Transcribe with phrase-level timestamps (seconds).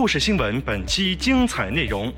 [0.00, 2.10] 故事新闻本期精彩内容：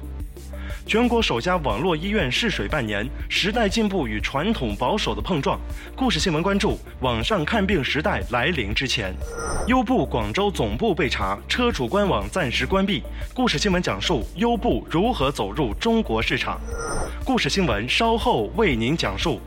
[0.86, 5.58] 全国首家网络医院试水半年，时代进步与传统保守的碰撞。
[5.96, 9.12] 故事新闻关注：网上看病时代来临之前，
[9.66, 13.02] 优步广州总部被查，车主官网暂时关闭。
[13.34, 16.60] 故事新闻讲述优步如何走入中国市场。
[17.24, 19.40] 故事新闻稍后为您讲述。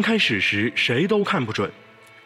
[0.00, 1.70] 刚开始时，谁都看不准。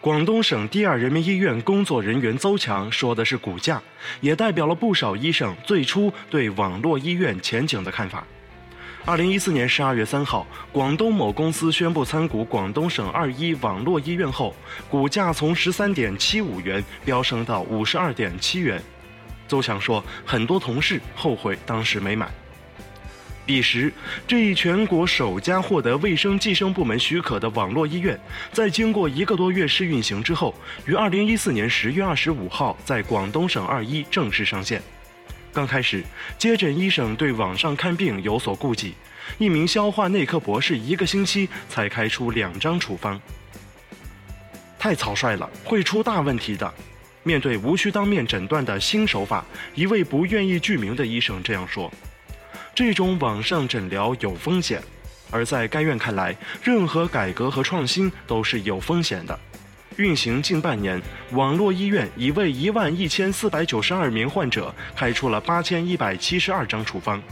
[0.00, 3.82] 广东省第二人民医院工作人员邹强说的是股价，
[4.20, 8.24] 也代表了不少医生最初对网络医院前景的看法。
[9.04, 14.54] 二零一四年十二月三号，广东某公司宣布参股广东省二一网络医院后，
[14.88, 18.80] 股价从十三点七五元飙升到五十二点七元。
[19.48, 22.30] 邹强说，很多同事后悔当时没买。
[23.46, 23.92] 彼时，
[24.26, 28.18] 这一全国首家获得卫生计生部门许可的网络医院，
[28.52, 30.54] 在经过一个多月试运行之后，
[30.86, 34.82] 于二零一四年十月二十五号在广东省二医正式上线。
[35.52, 36.02] 刚开始，
[36.38, 38.94] 接诊医生对网上看病有所顾忌，
[39.36, 43.20] 一名消化内科博士一个星期才开出两张处方，
[44.78, 46.72] 太草率了，会出大问题的。
[47.22, 51.92] 面对无需当面诊断的新手法，一位不愿意具名的医生这样说。
[52.74, 54.82] 这种网上诊疗有风险，
[55.30, 59.38] 而在该院看来，任何改革和创新都是有风险的。
[59.96, 67.22] 运行近半年，网络医院已为一万一千四百九十二名患者开出了八千一百七十二张处方。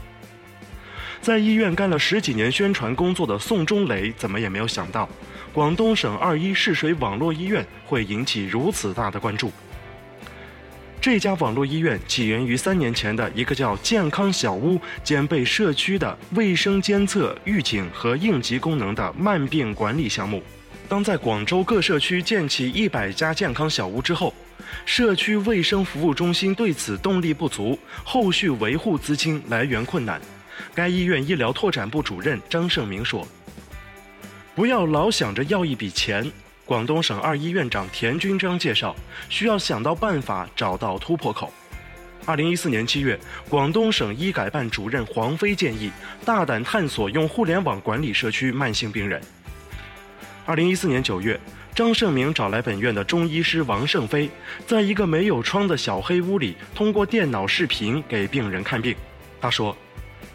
[1.21, 5.09] 在医院干了十几年宣传工作的宋忠雷，怎么也没有想到，
[5.53, 9.51] 广东省二一试水网络医院会引起如此大的关注。
[11.03, 20.41] 这家网络医院起源于三年前的一个叫“健康小屋”兼备社区的卫生监测、预警和应急功能的慢病管理项目。
[20.89, 24.33] 当在广州各社区建起一百家健康小屋之后，
[24.87, 30.23] 社区卫生服务中心对此动力不足，后续维护资金来源困难。
[30.73, 33.27] 该医院医疗拓展部主任张胜明说
[34.55, 36.31] ：“不要老想着要一笔钱。”
[36.65, 38.95] 广东省二医院长田军章介绍，
[39.29, 41.53] 需要想到办法，找到突破口。
[42.25, 43.19] 二零一四年七月，
[43.49, 45.91] 广东省医改办主任黄飞建议，
[46.25, 49.21] 大胆探索用互联网管理社区慢性病人。
[50.47, 51.39] 二零一四年九月，
[51.75, 54.31] 张胜明找来本院的中医师王胜飞，
[54.65, 58.95] 在一个没有窗的小黑屋里，通过电脑视频给病人看病。
[59.41, 59.77] 他说，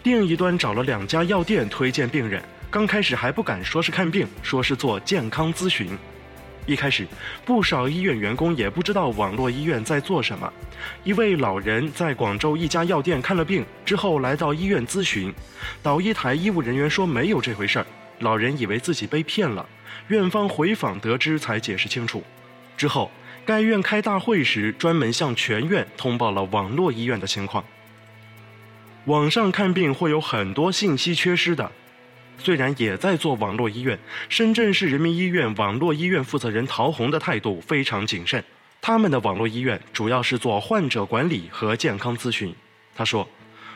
[0.04, 5.98] 另一端找了两家药店推荐病人，刚开始还不敢说是看病，说是做健康咨询。
[6.68, 7.08] 一开始，
[7.46, 10.52] 不少医院员工也不知道网络医院在做什么。
[11.06, 15.34] 一位老人在广州一家药店看了病之后，来到医院咨询，
[15.82, 17.86] 导医台医务人员说没有这回事儿，
[18.20, 19.66] 老人以为自己被骗了。
[20.10, 22.22] 院方回访得知才解释清楚。
[22.76, 23.10] 之后，
[23.46, 27.64] 该院开大会时专门向全院通报了网络医院的情况。
[29.06, 31.72] 网上看病会有很多信息缺失的。
[32.40, 33.98] 虽然也在做网络医院，
[34.30, 38.44] 深圳市人民医院网络医院负责人陶红的态度非常谨慎。
[38.80, 42.54] 他们的网络医院主要是做患者管理和健康咨询。
[42.96, 43.28] 他说：“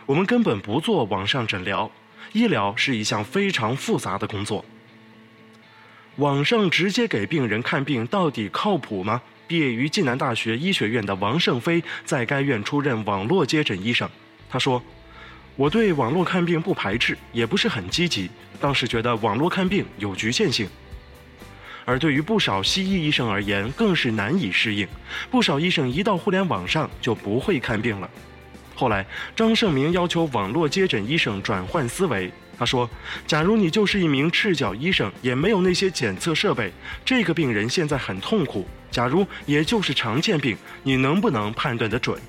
[0.05, 1.91] 我们根本不做网上诊疗，
[2.33, 4.63] 医疗是一项非常复杂的工作。
[6.17, 14.09] 网上直接给病人看病到底靠谱吗？”毕业于暨南大学医学院的王胜飞在该院出任网络接诊医生。
[14.49, 14.81] 他说。
[15.61, 18.27] 我对网络看病不排斥，也不是很积极。
[18.59, 20.67] 当时觉得网络看病有局限性，
[21.85, 24.87] 而对于不少西医医生而言，更是难以适应。
[25.29, 28.09] 不少医生一到互联网上就不会看病了。
[28.73, 29.05] 后来，
[29.35, 32.31] 张胜明要求网络接诊医生转换思维。
[32.57, 32.89] 他说
[33.27, 36.73] ：“假如你就是一名赤脚医生，也没有那些检测设备，
[37.05, 42.19] 这个病人现在很痛苦，假如也就是常见病，你能不能判断得准？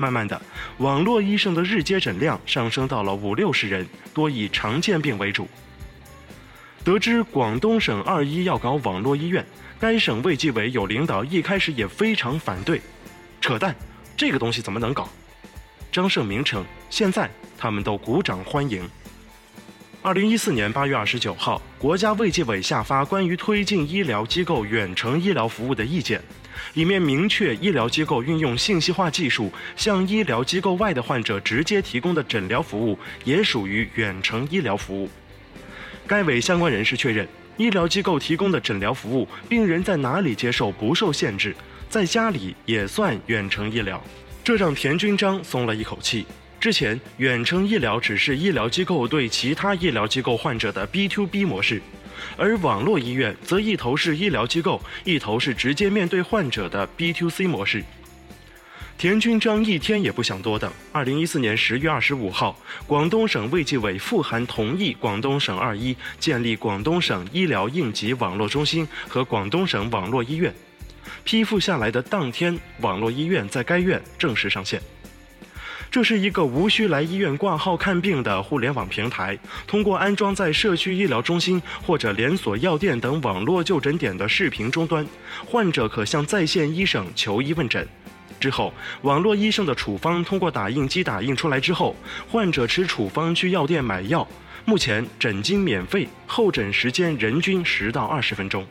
[0.00, 0.40] 慢慢的，
[0.78, 5.46] 网络医生的日接诊量上升到了五六十人，多以常见病为主。
[6.82, 9.44] 得知广东省二医要搞网络医院，
[9.78, 12.80] 该省卫计委有领导一开始也非常反对，
[13.42, 13.76] 扯淡，
[14.16, 15.06] 这个东西怎么能搞？
[15.92, 18.88] 张胜明称，现在他们都鼓掌欢迎。
[20.00, 26.22] 二零一四年八月二十九号，国家卫计委下发关于推进医疗机构远程医疗服务的意见，
[26.74, 35.08] 里面明确医疗机构运用信息化技术向医疗机构外的患者直接提供的诊疗服务，也属于远程医疗服务。
[36.06, 37.26] 该委相关人士确认，
[37.56, 41.54] 医疗机构提供的诊疗服务，病人在哪里接受不受限制，
[41.88, 44.02] 在家里也算远程医疗，
[44.42, 46.26] 这让田军章松了一口气。
[46.58, 51.80] 之前，远程医疗只是医疗机构对其他医疗机构患者的 B to B 模式，
[52.36, 57.84] 而网络医院则一头是医疗机构，一头是直接面对患者的 B to C 模式。
[58.98, 62.54] 田军章一天也不想多等，二零一四年十月二十五号，
[62.86, 70.54] 广东省卫计委复函同意广东省二医建立广东省医疗应急网络中心和广东省网络医院。
[71.24, 74.80] 批复下来的当天，网络医院在该院正式上线。
[75.90, 85.04] 这是一个无需来医院挂号看病的互联网平台，通过安装在社区医疗中心或者连锁药店等网络就诊点的视频终端，
[85.44, 87.84] 患者可向在线医生求医问诊。
[88.38, 88.72] 之后，
[89.02, 91.96] 网络医生的处方通过打印机打印出来之后，
[92.30, 94.26] 患者持处方去药店买药。
[94.64, 98.64] 目前诊金免费，候诊时间人均十到二十分钟。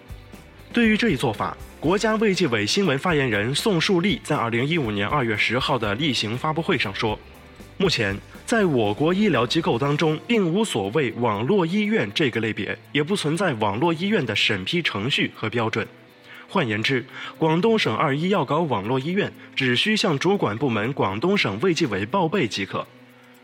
[0.72, 7.18] 对于这一做法，国家卫计委新闻发言人宋树立在二零一五年二月十号的例行发布会上说
[7.80, 15.88] ：“目前，在我国医疗机构当中，并无所谓网络医院这个类别，也不存在网络医院的审批程序和标准。
[16.50, 17.06] 换言之，
[17.38, 22.86] 广东省二医要搞网络医院，只需向主管部门广东省卫计委报备即可。”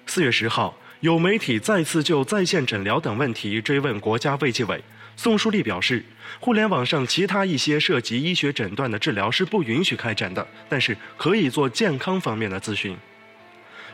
[0.08, 4.81] 四月十号，有媒体再次就在线诊疗等问题追问国家卫计委。
[5.18, 6.03] 宋树立表示，
[6.39, 12.97] 互联网上其他一些涉及医学诊断的治疗是不允许开展的，但是可以做健康方面的咨询。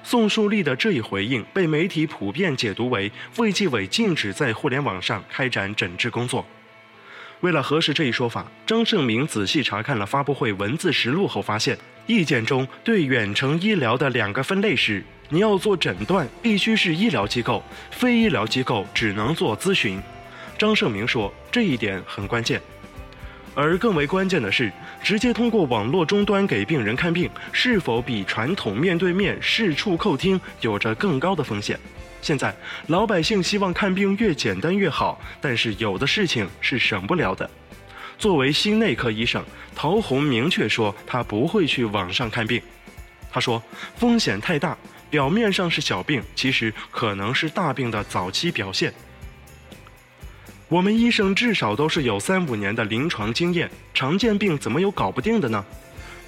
[0.04, 6.46] 宋树立的这一回应被媒体普遍解读为卫计委禁止在互联网上开展诊治工作。
[7.42, 11.78] 为了核实这一说法，张胜明仔细查看了发布会文字实录后发现，
[12.08, 15.04] 意见中对远程医疗的两个分类是：
[15.34, 19.98] 你要做诊断，必须是医疗机构；非医疗机构只能做咨询。
[20.58, 22.62] 张胜明说：“这一点很关键，
[23.56, 24.70] 而更为关键的是，
[25.02, 31.80] 直接通过网络终端给病人看病，是否比传统面对面视触叩听有着更高的风险？
[32.22, 32.54] 现在
[32.88, 37.50] 老百姓希望看病越简单越好，但是有的事情是省不了的。
[38.18, 39.42] 作为心内科医生，
[39.74, 42.62] 陶红明确说他不会去网上看病。
[43.32, 43.64] 他说
[43.96, 44.78] 风险太大，
[45.12, 48.92] 表面上是小病，其实可能是大病的早期表现。”
[50.68, 55.64] 我们医生至少都是有三五年的临床经验，常见病怎么有搞不定的呢？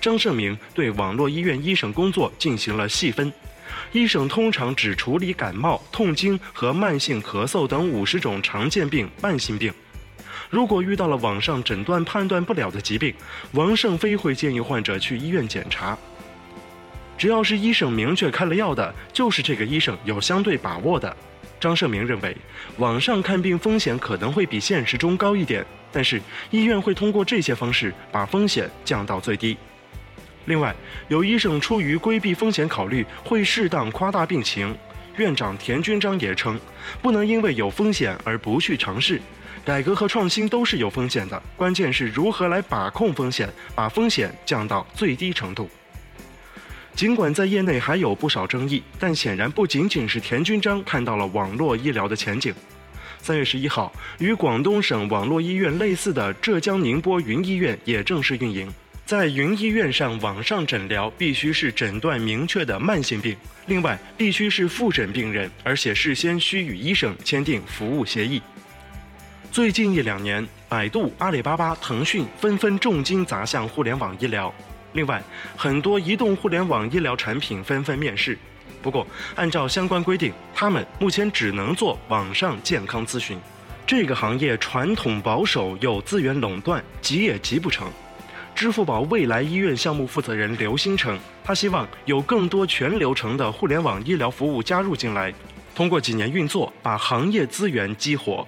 [0.01, 3.31] 张胜明对网络医院医生工作进行了细分，
[3.93, 9.73] 医生通常只处理感冒、痛经和慢性咳嗽等五十种常见病、慢性病。
[10.49, 13.15] 如果遇到了网上诊断判断不了的疾病，
[13.53, 15.97] 王胜飞会建议患者去医院检查。
[17.17, 21.15] 只要是医生明确开了药的，就是这个医生有相对把握的。
[21.59, 22.35] 张胜明认为，
[22.77, 29.55] 网上看病风险可能会比现实中高一点，但是医院会通过这些方式把风险降到最低。
[30.45, 30.75] 另外，
[31.07, 34.75] 有医生出于规避风险考虑，会适当夸大病情。
[35.15, 36.59] 院长田军章也称，
[37.01, 39.21] 不能因为有风险而不去尝试。
[39.63, 45.69] 改革和创新都是有风险的，关键是如何来把控风险，把风险降到最低程度。
[46.95, 52.53] 尽管在业内还有不少争议，但显然不仅仅是田军章看到了网络医疗的前景。
[53.19, 58.71] 三月十一号，与广东省网络医院类似的浙江宁波云医院也正式运营。
[59.05, 63.35] 在云医院上，网上诊疗必须是诊断明确的慢性病，
[63.65, 68.41] 另外必须是复诊病人，而且事先需与医生签订服务协议。
[69.51, 74.53] 最近一两年，百度、阿里巴巴、腾讯纷纷重金砸向互联网医疗。
[74.93, 75.21] 另外，
[75.57, 78.37] 很多移动互联网医疗产品纷纷面世。
[78.81, 83.37] 不过，按照相关规定，他们目前只能做网上健康咨询。
[83.85, 87.87] 这个行业传统保守又资源垄断，急也急不成。
[88.55, 95.33] 支付宝未来医院项目负责人刘星称，他希望有更多全流程的互联网医疗服务加入进来，
[95.73, 98.47] 通过几年运作，把行业资源激活。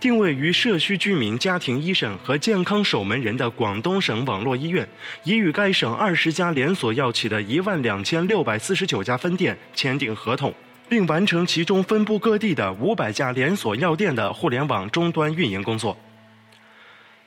[0.00, 4.88] 定位于社区居民家庭医生和健康守门人的广东省网络医院，
[5.24, 10.54] 已与该省二十家连锁药企的一万两千六百四十九家分店签订合同，
[10.88, 15.96] 并完成其中分布各地的五百家连锁药店的互联网终端运营工作。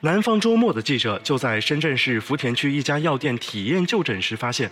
[0.00, 4.70] 南方周末的记者就在深圳市福田区一家药店体验就诊时发现，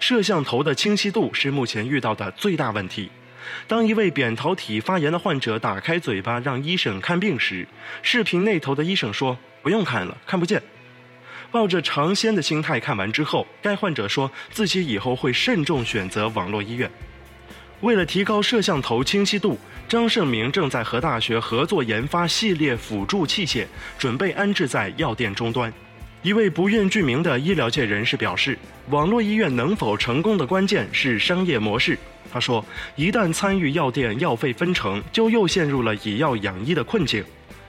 [0.00, 3.10] 摄像头的清晰度是目前遇到的最大问题。
[3.66, 7.66] 当一位扁桃体发炎的患者打开嘴巴让医生看病时，
[8.02, 10.62] 视频那头的医生说：“不用看了，看不见。”
[11.50, 16.90] 抱着尝鲜的心态看完之后，该患者说自己以后会慎重选择网络医院。
[17.80, 19.58] 为了提高摄像头清晰度，
[19.88, 23.66] 张胜明正在和大学合作研发系列辅助器械，
[23.98, 25.72] 准备安置在药店终端。
[26.22, 28.58] 一位不愿具名的医疗界人士表示，
[28.88, 31.98] 网络医院能否成功的关键是商业模式。
[32.34, 32.64] 他说
[32.96, 37.24] ：“一旦参与药店药费分成，就又陷入了以药养医的困境。”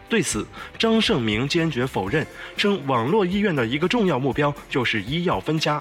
[0.10, 0.44] 对此，
[0.76, 2.26] 张胜明坚决否认，
[2.58, 5.80] 称网络医院的一个重要目标就是医药分家。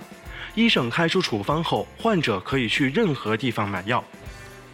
[0.55, 4.05] 医生开出处方后，患者可以去任何地方买药。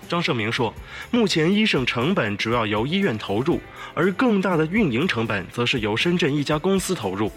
[0.08, 0.74] 张胜明说
[1.12, 3.60] ：“目前医生成本主要由医院投入，
[3.94, 7.30] 而更大的运营成本则是由深圳一家公司投入。”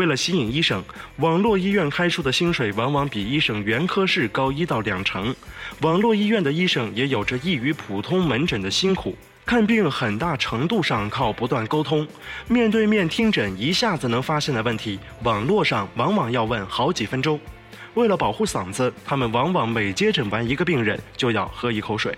[0.00, 0.82] 为了吸引医生，
[1.16, 5.36] 网络医院开出的薪水往往比医生原科室高一到两成。
[5.82, 9.14] 网络医院的医生也有着异于普通门诊的辛苦，
[9.44, 12.08] 看病很大程度上靠不断沟通，
[12.48, 17.38] 面对面听诊一下子能发现的问题，网络上往往要问好几分钟。
[17.92, 22.16] 为了保护嗓子，他们往往每接诊完一个病人就要喝一口水。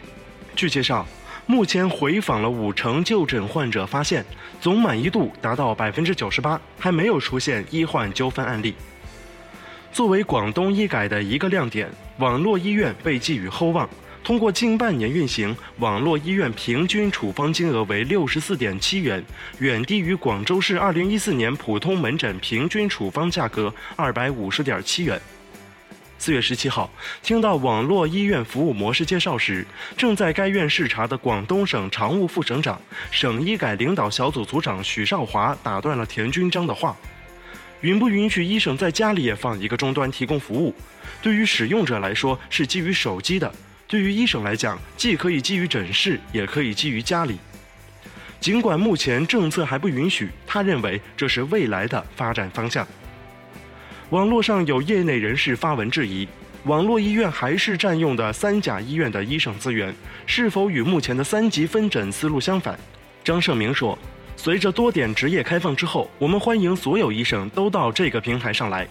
[0.54, 1.04] 据介绍。
[1.46, 4.24] 目前回访了五成就诊患者，发现
[4.60, 8.74] 总满意度达到百分之九十八，还没有出现医患纠纷案例。
[9.92, 13.88] 作为广东医改的一个亮点，网络医院被寄予厚望。
[14.24, 19.22] 通过近半年运行，网络医院平均处方金额为六十四点七元，
[19.58, 25.20] 远低于广州市二零一四年普通门诊平均处方价格二百五十点七元。
[26.22, 26.88] 四月十七号，
[27.20, 36.96] 听到网络医院服务模式介绍时，正在该院视察的广东省常务副省长、省医改领导小组组长许少华打断了田军章的话
[37.82, 40.72] ：“允不允许医生在家里也放一个终端提供服务？
[41.20, 43.52] 对于使用者来说是基于手机的，
[43.88, 47.36] 对于医生来讲，既可以基于诊室，也可以基于家里。
[48.38, 52.86] 尽管目前政策还不允许，他认为这是未来的发展方向。”
[54.12, 56.28] 网络上有业内人士发文质疑，
[56.64, 59.90] 网络医院还是占用的三甲医院的医生资源，
[60.26, 62.78] 是否与目前的三级分诊思路相反？
[63.24, 63.98] 张胜明说
[64.36, 68.86] ：“随着多点执业开放之后，我们欢迎所有医生都到这个平台上来。”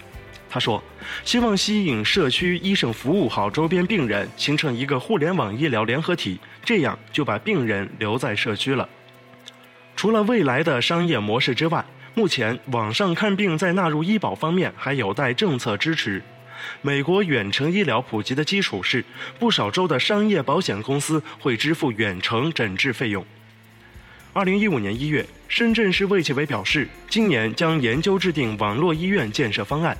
[0.50, 0.82] 他说
[1.24, 8.88] ：“希望吸引社区医生服务好周边病人，形成一个互联网医疗联合体，这样就把病人留在社区了。”
[9.94, 16.22] 除了未来的商业模式之外，目前，网上看病在纳入医保方面还有待政策支持。
[16.82, 19.02] 美国远程医疗普及的基础是，
[19.38, 23.24] 不少州的商业保险公司会支付远程诊治费用。
[24.34, 29.96] 二零一五年一月，深圳市卫计委表示，今年将研究制定网络医院建设方案。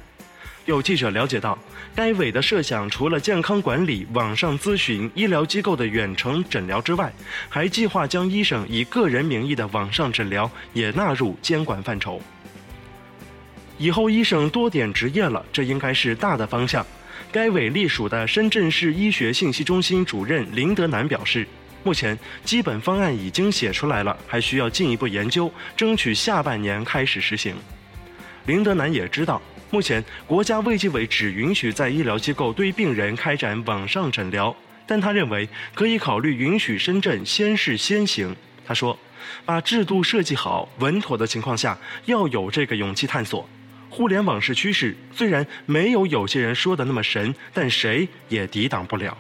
[0.64, 1.58] 有记者了解到，
[1.94, 7.12] 该委的设想除了健康管理、网上咨询、医疗机构的远程诊疗之外，
[7.48, 12.20] 还计划将医生以个人名义的网上诊疗也纳入监管范畴。
[13.76, 16.86] 以后医生多点执业了，这应该是大的方向。
[17.32, 21.44] 该委隶属的深圳市医学信息中心主任林德南表示，
[21.82, 27.56] 目前基本方案已经写出来了，还需要进一步研究，争取下半年开始实行。
[28.46, 29.42] 林德南也知道。
[29.72, 34.54] 目前，国家卫计委只允许在医疗机构对病人开展网上诊疗，
[34.86, 38.36] 但他认为可以考虑允许深圳先试先行。
[38.66, 38.98] 他说
[39.46, 43.48] ：“把制度设计好、稳妥的情况下，要有这个勇气探索。
[43.88, 49.16] 互联网是趋势，虽然没有有些人说的那么神，但谁也抵挡不了。”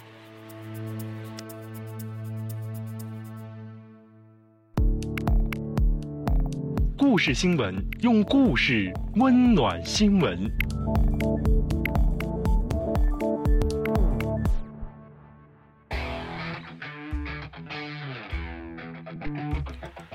[7.12, 10.50] 故事新闻，用故事温暖新闻。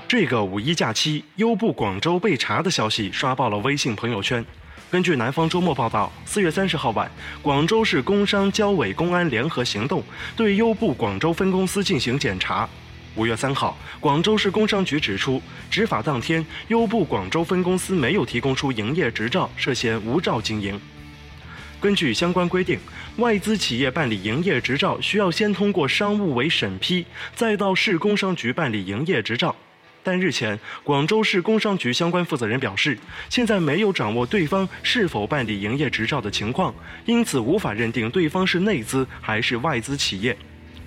[0.08, 4.44] 这个五一假期，优步广州被查的消息刷爆了微信朋友圈。
[4.90, 7.08] 根据南方周末报道，四月三十号晚，
[7.40, 10.02] 广州市工商交委公安联合行动，
[10.36, 12.68] 对优步广州分公司进行检查。
[13.18, 20.80] 五月三号，广州市工商局指出，执法当天，优步广州分公司没有提供出营业执照，涉嫌无照经营。
[21.80, 22.78] 根据相关规定，
[23.16, 29.54] 外资企业办理营业执照需要先通过商务委审批，再到市工商局办理营业执照。
[30.04, 32.96] 但日前，广州市工商局相关负责人表示，
[33.28, 36.72] 现在没有掌握对方是否办理营业执照的情况，
[37.04, 40.36] 因此无法认定对方是内资还是外资企业，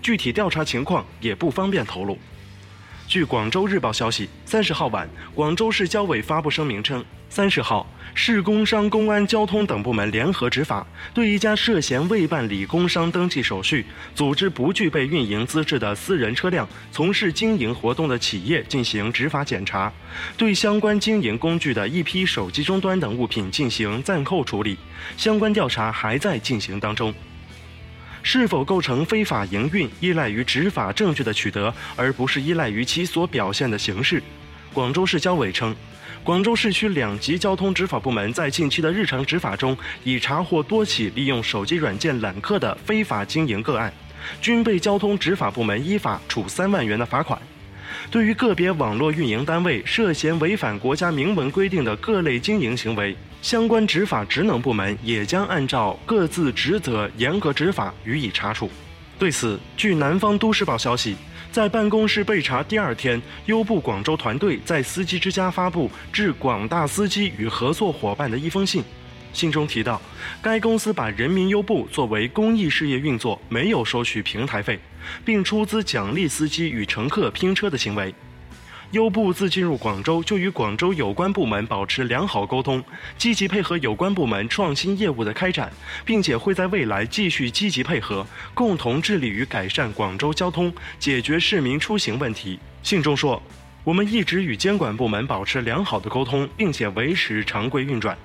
[0.02, 2.18] 具体调查情况也不方便透露。
[3.08, 19.92] 据广州日报消息，三十号晚，广州市交委发布声明称，三十号，市工商、公安、交通等部门联合执法，对一家涉嫌未办理工商登记手续、组织不具备运营资质的私人车辆从事经营活动的企业进行执法检查，
[20.38, 24.78] 对相关经营工具的一批手机终端等物品进行暂扣处理，
[25.18, 27.14] 相关调查还在进行当中。
[28.24, 34.22] 是否构成非法营运，依赖于执法证据的取得，而不是依赖于其所表现的形式。
[34.74, 35.76] 广州市交委称，
[36.24, 43.92] 广州市区两级交通执法部门在近期的日常执法中，已查获多起利用手机软件揽客的非法经营个案，
[44.40, 47.42] 均被交通执法部门依法处三万元的罚款。
[48.10, 58.70] 对于个别网络运营单位涉嫌违反国家明文规定的各类经营行为，相关执法职能部门也将按照各自职责严格执法，予以查处。
[59.20, 61.16] 对此，据南方都市报消息，
[61.52, 68.84] 在办公室被查第二天，优步广州团队在司机之家发布致广大司机与合作伙伴的一封信。
[69.34, 70.02] 信中提到，
[70.42, 74.80] 该公司把人民优步作为公益事业运作，没有收取平台费，
[75.24, 78.14] 并出资奖励司机与乘客拼车的行为。
[78.92, 82.84] 优步自进入广州就与广州有关部门保持良好沟通，
[83.18, 85.72] 积极配合有关部门创新业务的开展，
[86.04, 92.60] 并且会在未来继续积极配合，共同致力于改善广州交通，解决市民出行问题。
[92.84, 93.42] 信中说，
[93.86, 98.18] 我们一直与监管部门保持良好的沟通，并且维持常规运转。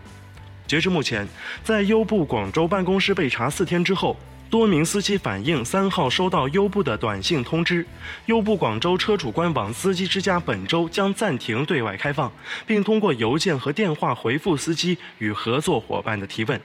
[0.67, 1.27] 截至目前，
[1.63, 4.17] 在优步广州办公室被查四天之后，
[4.51, 7.87] 多名司机反映三号收到优步的短信通知，
[8.27, 12.33] 优步广州车主官网司机之家本周将暂停对外开放，
[12.67, 16.61] 并通过邮件和电话回复司机与合作伙伴的提问。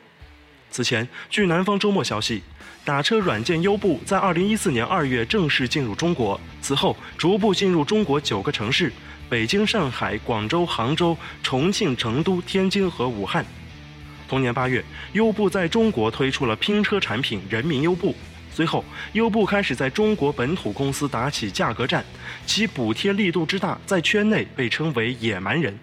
[0.71, 2.41] 此前，据南方周末消息，
[2.85, 8.91] 打车软件优步在二零一四年二月正式进入中国，此后逐步进入中国九个城市：
[9.29, 13.45] 北京、上海、广州、杭州、重庆、成都、天津和武汉。
[14.31, 18.15] 同年八月，优步在中国推出了拼车产品人民优步。
[18.49, 22.01] 随后，优步开始在中国本土公司打起价格战，
[22.45, 25.77] 其补贴力度之大，在圈内被称为“野蛮人”。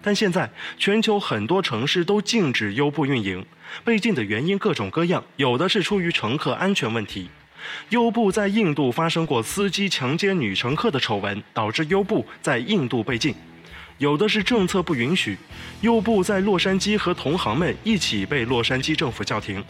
[0.00, 3.44] 但现在，全球很多城市都禁止优步运营，
[3.84, 7.28] 被禁的原因各种各样，有的是出于乘客安全问题。
[7.90, 13.34] 优步在印度发生过司机强奸女乘客的丑闻，导致优步在印度被禁。
[14.00, 15.36] 有的是政策不允许，
[15.82, 19.60] 优步在洛杉矶和同行们一起被洛杉矶政府叫停；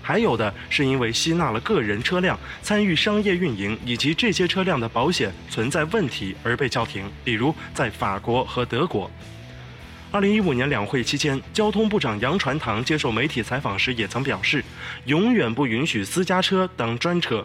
[0.00, 7.10] 还有的是因为吸纳了个人车辆参与商业运营，以及这些车辆的保险存在问题而被叫停。
[7.24, 9.10] 比如在法国和德国。
[10.12, 14.62] 二零一五年两会期间，交通部长杨传堂接受媒体采访时也曾表示，
[15.06, 17.44] 永远不允许私家车当专车。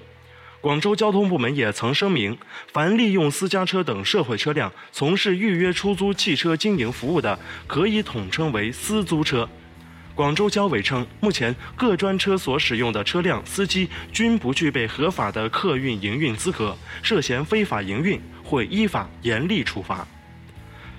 [0.65, 2.35] 广州交通部门也曾声明，
[2.73, 9.47] 凡利用私家车等社会车辆从事预约出租汽车经营服务的，可以统称为私租车。
[10.15, 20.07] 广州交委称，目前各专车所使用的车辆司机均不具备合法的客运营运资格，涉嫌非法营运，会依法严厉处罚。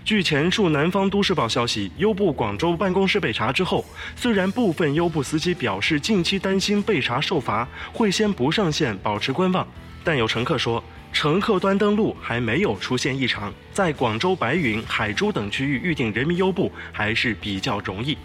[0.07, 9.67] 据前述南方都市报消息，优步广州办公室被查之后，虽然部分优步司机表示近期担心被查受罚，会先不上线保持观望，
[10.05, 10.81] 但有乘客说，
[11.13, 18.17] 乘客端登录还没有出现异常，在广州白云、海珠等区域预订人民优步还是比较容易。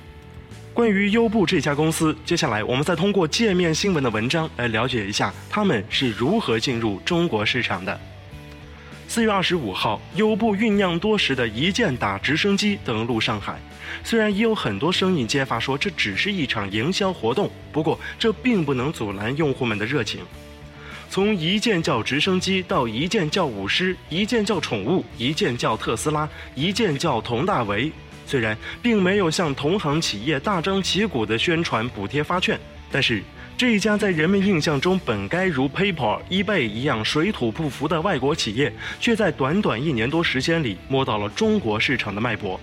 [0.75, 7.99] 关于优步这家公司，接下来我们再通过界面新闻的文章来了解一下他们是如何进入中国市场的。
[9.13, 13.59] 四月二十五号，优步酝酿多时的一键打直升机登陆上海。
[14.05, 20.21] 虽然也有很多声音揭发说这只是一场营销活动，不过这并不能阻拦用户们的热情。
[21.09, 27.91] 从一键叫直升机到一键叫舞狮，一键叫宠物，一键叫特斯拉，一键叫佟大为。
[28.25, 32.57] 虽然并没有向同行企业大张旗鼓的宣传补贴发券，
[32.89, 33.21] 但是。
[33.61, 42.59] 这一家在人们印象中本该如 PayPal、eBay 一样水土不服的外国企业，却在短短一年多时间里摸到了中国市场的脉搏。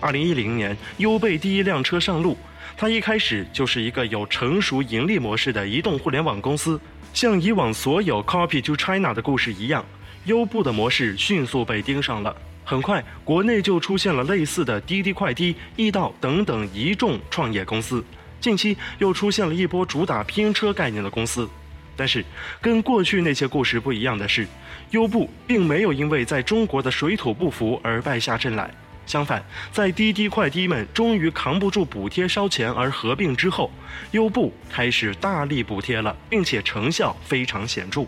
[0.00, 2.34] 二零一零年，优贝第一辆车上路，
[2.78, 6.80] 它一开始就是一个有成熟盈利模式的移动互联网公司。
[7.12, 9.84] 像以往所有 Copy to China 的故事一样，
[10.24, 12.34] 优步的模式迅速被盯上了。
[12.64, 18.02] 很快，国内就出现了类似的滴滴快滴、易到等等一众创业公司。
[18.42, 21.48] 近期又出现了一波主打拼车概念的公司，
[21.96, 22.24] 但是，
[22.60, 24.44] 跟过去那些故事不一样的是，
[24.90, 28.68] 优步并没有因为在中国的水土不服而败下阵来。
[29.06, 33.70] 相反，在滴滴快滴们终于扛不住补贴烧钱而合并之后，
[34.10, 38.04] 优步开始大力补贴了，并且成效非常显著。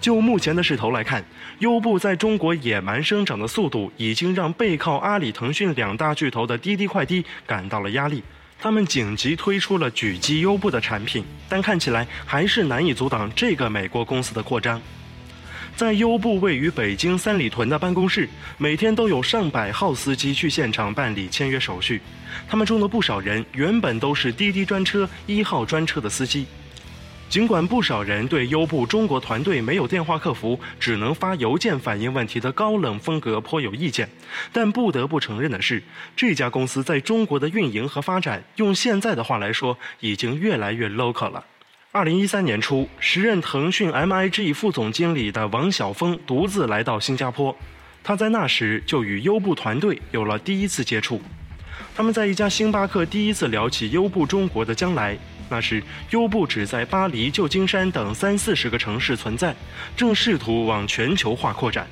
[0.00, 1.22] 就目前的势头来看，
[1.58, 8.22] 优步在中国野蛮生长的速度，已经让背靠阿里、腾讯两大巨头的滴滴快滴感到了压力。
[8.60, 14.80] 他们紧急推出了狙击优步的产品，但看起来还是难以阻挡这个美国公司的扩张。
[15.76, 22.00] 在优步位于北京三里屯的办公室，每天都有上百号司机去现场办理签约手续。
[22.48, 26.46] 他们中的不少人原本都是滴滴专车一号专车的司机。
[27.28, 34.08] 尽管不少人对优步中国团队没有电话客服，只能发邮件反映问题的高冷风格颇有意见，
[34.52, 35.82] 但不得不承认的是，
[36.14, 41.44] 这家公司在中国的运营和发展，用现在的话来说，已经越来越 local 了。
[41.90, 47.56] 二零一三年初，时任腾讯 MIG 副总经理的王晓峰独自来到新加坡，
[48.04, 51.20] 他在那时就与优步团队有了第一次接触。
[51.96, 55.18] 他们在一家星巴克第一次聊起优步中国的将来。
[55.48, 59.54] 那时，优步只在巴黎、旧金山等三四十个城市存在，
[59.96, 61.86] 正试图往全球化扩展。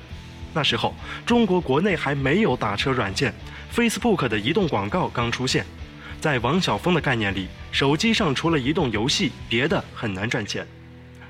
[0.53, 0.93] 那时候，
[1.25, 3.33] 中国国内还没有打车软件
[3.73, 5.65] ，Facebook 的移动广告刚出现。
[6.19, 10.65] 在王晓峰的概念里，手机上除了移动游戏，别的很难赚钱。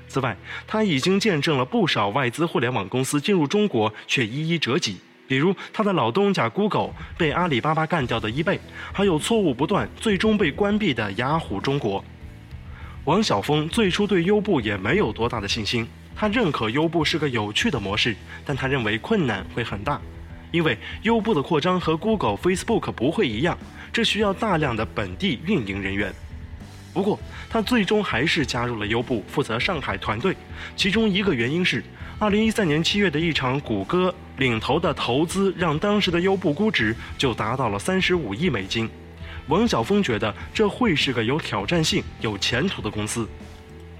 [0.08, 8.58] 此外，他已经见证了不少外资互联网公司进入中国却一一折戟，比如他的老东家 Google 被阿里巴巴干掉的 eBay，
[8.92, 12.04] 还有错误不断最终被关闭的雅虎中国。
[13.04, 15.86] 王晓峰最初对优步也没有多大的信心，
[16.16, 20.00] 他认可优步是个有趣的模式，但他认为困难会很大。
[20.50, 23.58] 因为优步的扩张和 Google、Facebook 不会一样，
[23.92, 26.14] 这需要大量的本地运营人员。
[26.94, 30.34] 不过，他最终还是加入了优步，负责上海团队。
[30.74, 31.84] 其中一个原因是
[32.20, 38.88] ，2013年7月的一场谷歌领头的投资，让当时的优步估值就达到了35亿美金。
[39.48, 43.28] 王晓峰觉得这会是个有挑战性、有前途的公司。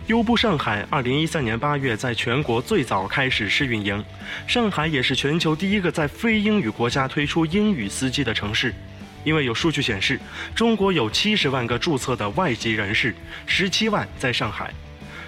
[0.07, 4.05] 优步上海二零一三年八月在全国最早开始试运营，
[4.47, 8.75] 上海也是全球第一个在非英语国家推出英语司机的城市。
[9.23, 10.21] 因为有数据显示，
[10.55, 13.15] 中国有七十万个注册的外籍人士，
[13.47, 14.71] 十七万在上海。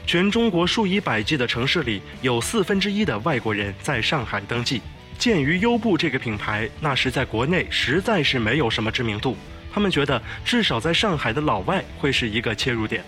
[0.06, 4.82] 全中国数以百计的城市里，有四分之一的外国人在上海登记。
[5.18, 9.34] 鉴于优步这个品牌那时在国内实在是没有什么知名度，
[9.76, 13.04] 他们觉得至少在上海的老外会是一个切入点。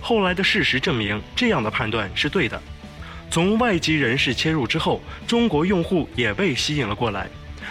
[0.00, 2.62] 后来的事实证明，这样的判断是对的。
[3.28, 7.26] 从外籍人士切入之后，中国用户也被吸引了过来。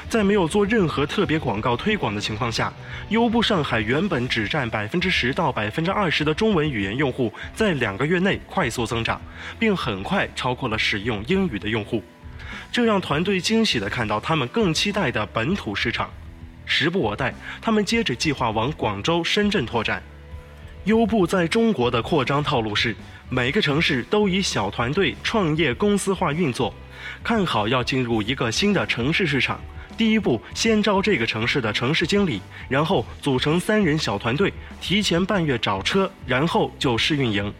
[0.09, 2.73] 在没有做任何特别广告推广的情况下，
[3.07, 9.21] 优步上海原本只占百分之十到百分之二十的中文语言用户，在两个月内快速增长，
[9.57, 12.03] 并很快超过了使用英语的用户。
[12.69, 16.09] 这让团队惊喜地看到他们更期待的本土市场。
[16.77, 20.03] 时不我待，他们接着计划往广州、深圳拓展。
[20.83, 22.93] 优步在中国的扩张套路是，
[23.29, 26.73] 每个城市都以小团队创业公司化运作。
[27.23, 29.57] 看好要进入一个新的城市市场，
[29.95, 37.53] 第一步先招这个城市的城市经理，然后组成三人小团队，提前半月找车，然后就试运营。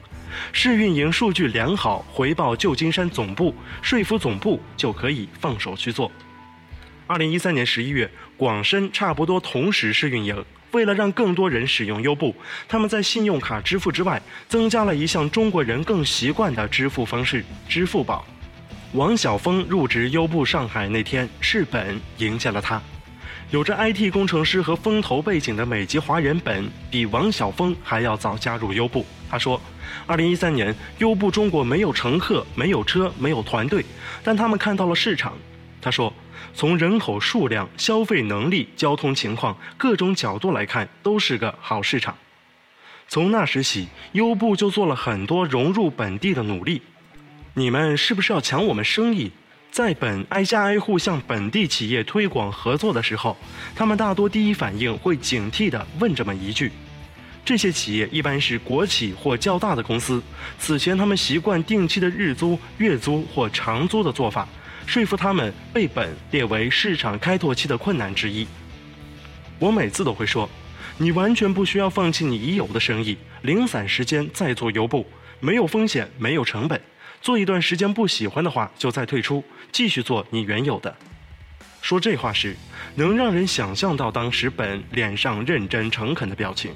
[0.51, 6.11] 试运营数据良好，回报旧金山总部，说服总部就可以放手去做。
[7.07, 10.43] 二零一三年十一月，广深差不多同时试运营。
[10.71, 12.35] 为了让更多人使用优步，
[12.67, 18.25] 他们在信用卡支付之外，增加了一项中国人更习惯的支付方式——支付宝。
[18.93, 22.81] 王晓峰入职优步上海那天，是本迎接了他。
[23.51, 29.05] 有着 IT 工程师和风投背景的美籍华人本，比王晓峰还要早加入优步。
[29.29, 29.61] 他说
[30.07, 33.85] ：“2013 年，优步中国没有乘客，没有车，没有团队，
[34.23, 35.37] 但他们看到了市场。”
[35.85, 36.11] 他说。
[36.53, 42.15] 从人口数量、消费能力、交通情况各种角度来看，都是个好市场。
[43.07, 46.81] 从那时起，优步就做了很多融入本地的努力。
[47.53, 49.31] 你们是不是要抢我们生意？
[49.69, 53.35] 在本挨家挨户向本地企业推广合作的时候，
[53.75, 56.71] 他们大多第一反应会警惕地问这么一句：
[57.43, 60.23] 这些企业一般是国企或较大的公司，
[60.57, 64.47] 此前他们习惯定期的日租、月租或长租的做法。
[64.85, 68.47] 说服他们被本列为市场开拓期的困难之一。
[69.59, 70.49] 我每次都会说，
[70.97, 75.05] 你完全不需要放弃你已有的生意，零散时间再做优步，
[75.39, 76.79] 没有风险，没有成本。
[77.21, 80.95] 做一段时间不喜欢的话，就再退出，继续做你原有的。
[81.81, 82.55] 说这话时，
[82.95, 86.71] 能让人想象到当时本脸上认真诚恳的表情。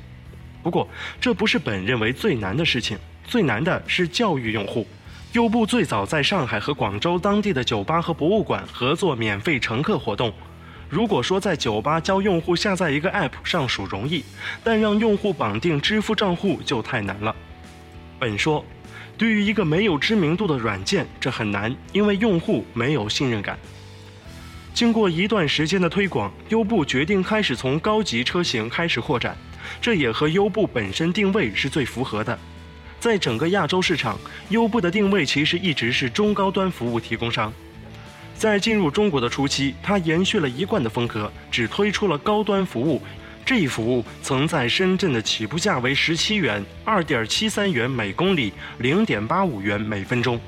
[0.63, 0.89] 不过，
[1.21, 2.97] 这不是本认为最难的事情。
[3.25, 4.87] 最难的是教育用户。
[5.33, 10.33] 优步最早在上海和广州当地的酒吧和博物馆合作免费乘客活动。
[10.89, 14.23] 如果说在酒吧教用户下载一个 App 尚属容易，
[14.63, 17.35] 但让用户绑定支付账户就太难了。
[18.17, 18.65] 本说，
[19.19, 23.55] 对于一个没有知名度的软件，这很难，因为用户没有信任感。
[24.73, 29.37] 经过一段时间的推广，优步决定开始从高级车型开始扩展，
[29.79, 32.37] 这也和优步本身定位是最符合的。
[32.99, 37.51] 在整个亚洲市场，优步的定位其实一直是中高端服务提供商。
[38.35, 43.01] 在进入中国的初期，它延续了一贯的风格，只推出了高端服务。
[43.45, 50.39] 这一服务曾在深圳的起步价为十七元，二点七三元每公里，零点八五元每分钟。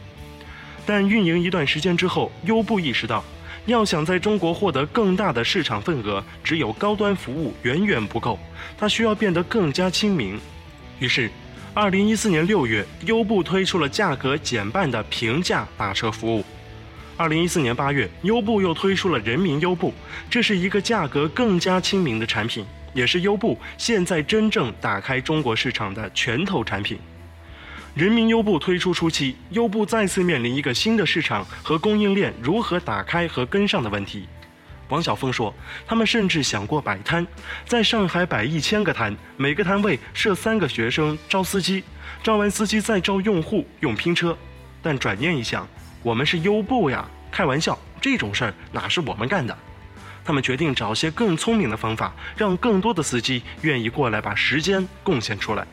[0.85, 3.23] 但运营一段时间之后，优步意识到，
[3.65, 8.37] 要想在中国获得更大的市场份额，只有高端服务远远不够，
[8.77, 10.37] 它需要变得更加亲民。
[10.99, 11.31] 于是。
[11.73, 16.43] 二零一四年六月，优步推出了价格减半的平价打车服务。
[17.15, 19.93] 二零一四年八月，优步又推出了人民优步，
[20.29, 26.99] 这是一个价格更加亲民的产品，也是优步现在真正打开中国市场的拳头产品。
[27.93, 34.27] 人民优步推出初期，优步再次面临一个新的市场和供应链如何打开和跟上的问题。
[34.91, 35.53] 王晓峰说
[35.87, 37.25] ：“他们甚至想过摆摊，
[37.65, 41.81] 在上海摆一千个摊，每个摊位设三个学生招司机，
[42.21, 44.37] 招完司机再招用户用拼车。
[44.81, 45.65] 但转念一想，
[46.03, 49.57] 我们是优步呀，开玩笑，这种事儿哪是我们干的？
[50.25, 55.65] 他们决定找些更聪明的方法，让更多的司机愿意过来把时间贡献出来。”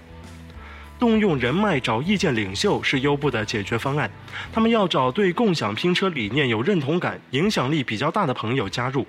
[0.99, 4.11] 动用人脉找意见领袖是优步的解决方案。
[4.53, 9.07] 他们要找对共享拼车理念有认同感、影响力比较大的朋友加入。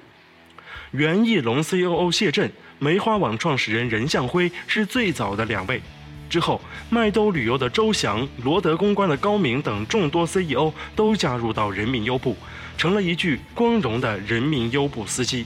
[0.92, 5.82] 原翼龙 COO 谢震、梅花网创始人任向辉是最早的两位。
[6.30, 12.38] 之后，麦兜旅游的周翔、罗德公关的高明等众多 CEO 都加入到人民优步，
[12.78, 15.44] 成了一具光荣的人民优步司机。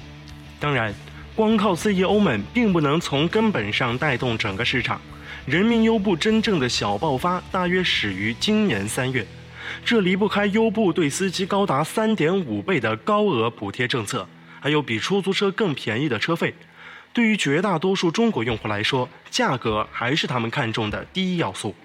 [0.60, 0.94] 当然，
[1.36, 5.00] 光靠 CEO 们并不能从根本上带动整个市场。
[5.46, 9.28] 人民优步真正的小爆发大约始于今年三月，
[9.84, 14.26] 这离不开优步对司机高达三点五倍的高额补贴政策，
[14.62, 16.56] 还有比出租车更便宜的车费。
[17.12, 21.76] 对于绝大多数中国用户来说，价格还是他们看中的第一要素。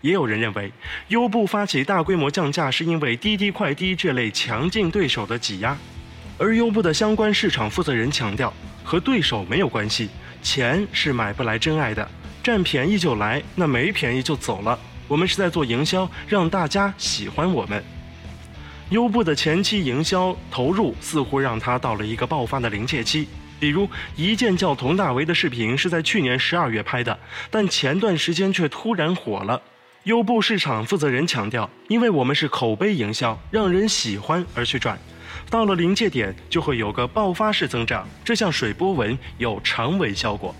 [0.00, 0.72] 也有人认为，
[1.06, 5.78] 优步发起大规模降价是因为滴滴快滴这类强劲对手的挤压，
[6.36, 10.08] 而优步的相关市场负责人强调，和对手没有关系，
[10.42, 12.10] 钱是买不来真爱的。
[12.42, 14.78] 占便宜就来，那没便宜就走了。
[15.06, 17.82] 我们是在做营销，让大家喜欢我们。
[18.90, 23.28] 优步的前期营销投入似乎让它到了一个爆发的临界期。
[23.60, 27.18] 比如一件叫佟大为的视频是在去年十二月拍的，
[27.50, 29.60] 但前段时间却突然火了。
[30.04, 34.98] 优步市场负责人强调，因为我们是口碑营销，让人喜欢而去转，
[35.50, 40.54] 到了临界点就会有个爆发式增长，这像水波纹，有长尾效果。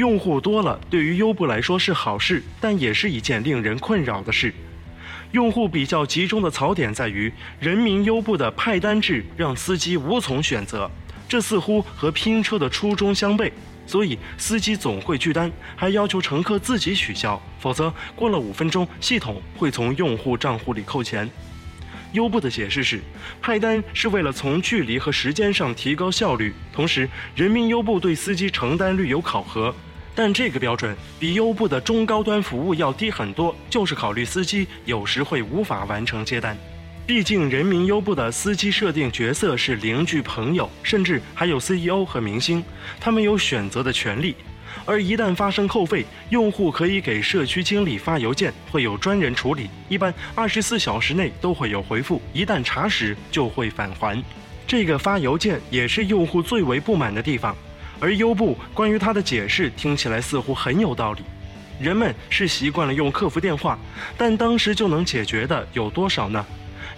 [0.00, 4.50] 用户多了，对于优步来说是好事，但也是一件令人困扰的事。
[5.32, 10.90] 用户比较集中的槽点在于，人民优步的派单制让司机无从选择，
[11.28, 13.52] 这似乎和拼车的初衷相悖。
[13.86, 21.28] 所以司机总会拒单，还要求乘客自己取消，否则过了五分钟，系统会从用户账户里扣钱。
[22.12, 23.02] 优步的解释是，
[23.42, 29.74] 派单是为了从距离和时间上提高效率，同时人民优步对司机承担率有考核。
[30.22, 36.54] 但这个标准比优步的中高端服务要低很多，就是考虑司机有时会无法完成接单。
[37.06, 42.62] 毕竟人民优步的司机设定角色是邻居、朋友，甚至还有 CEO 和明星，
[43.00, 44.36] 他们有选择的权利。
[44.84, 54.22] 而一旦发生扣费，用户可以给社区经理发邮件，会有专人处理，一般二十四小时内都会有回复，一旦查实就会返还。
[54.66, 57.56] 这个发邮件也是用户最为不满的地方。
[58.00, 61.22] 而优步关于他的解释听起来似乎很有道理，
[61.78, 63.78] 人们是习惯了用客服电话，
[64.16, 66.44] 但当时就能解决的有多少呢？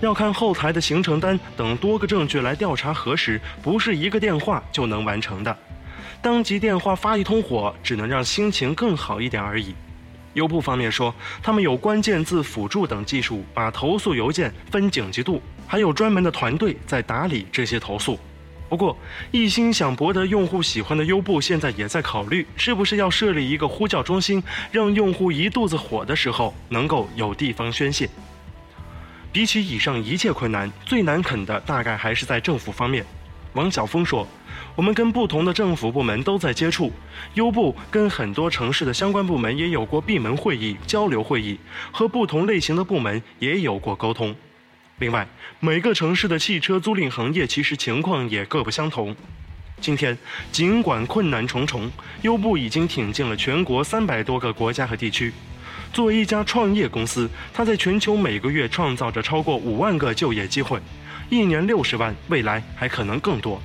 [0.01, 5.57] 要看后台的行程单等多个证据来调查核实，不是一个电话就能完成的。
[6.21, 9.75] 当即电话发一通火，只能让心情更好一点而已。
[10.35, 18.19] 优步方面说，他们有关键字辅助等技术，把投诉邮件分紧急度，还有专门的团队在打理这些投诉。
[18.73, 18.97] 不过，
[19.33, 28.09] 一心想博得用户喜欢的优步，现在也在考虑是不是要设立一个呼叫中心，让用户一肚子火的时候能够有地方宣泄。
[29.31, 33.05] 比起以上一切困难，最难啃的大概还是在政府方面。
[33.53, 34.27] 王晓峰说
[34.75, 36.91] ：“我们跟不同的政府部门都在接触，
[37.35, 44.35] 优步跟很多城市的相关部门也有过闭门会议、交流会议，和不同类型的部门也有过沟通。
[45.03, 45.27] 另外，
[45.59, 49.17] 每个城市的汽车租赁行业其实情况也各不相同。
[49.81, 50.17] 今天，
[50.53, 55.33] 尽管困难重重，优步已经挺进了全国三百多个国家和地区。
[55.93, 60.79] 作为一家创业公司，它在全球每个月创造着超过五万个就业机会，
[61.29, 63.61] 一年六十万，未来还可能更多。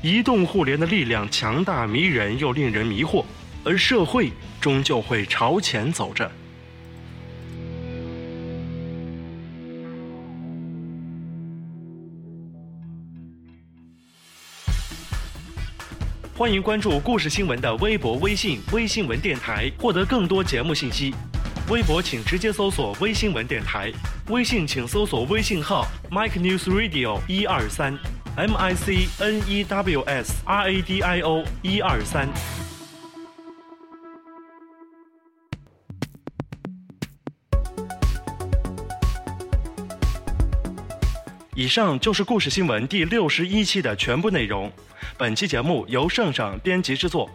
[0.00, 3.22] 移动互联的力量强大迷人又令人迷惑，
[3.64, 4.32] 而社会
[4.62, 6.32] 终究会朝前走着。
[16.38, 21.12] 欢迎关注故事新闻的微博、微信、微新闻电台，获得更多节目信息。
[21.68, 23.92] 微博请直接搜索“微新闻电台”，
[24.30, 27.98] 微信请搜索微信号 “Mike News Radio 一二三”。
[28.38, 32.28] M I C N E W S R A D I O 一二三。
[41.56, 44.70] 以上就是故事新闻第六十一期的全部内容。
[45.18, 47.28] 本期节目由圣上编辑制作。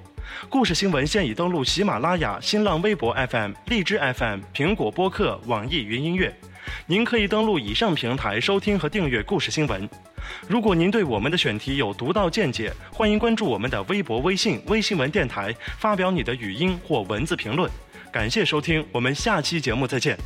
[0.48, 6.34] 故事新闻现已登录喜马拉雅、新浪微博 FM、荔枝 FM、苹果播客、网易云音乐。
[6.88, 9.88] 您可以登录以上平台收听和订阅故事新闻。
[10.48, 17.70] 如果您对我们的选题有独到见解，欢迎关注我们的微博、微信、微新闻电台，发表你的语音或文字评论。
[18.14, 20.18] 感谢收听，我们下期节目再见。